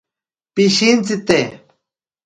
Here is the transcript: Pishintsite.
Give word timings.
Pishintsite. 0.55 1.39